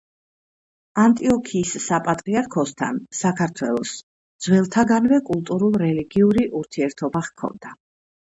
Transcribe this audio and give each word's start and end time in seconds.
ანტიოქიის 1.01 1.73
საპატრიარქოსთან 1.87 2.97
საქართველოს 3.17 3.93
ძველთაგანვე 4.47 5.21
კულტურულ-რელიგიური 5.29 6.49
ურთიერთობა 6.63 7.25
ჰქონდა. 7.31 7.77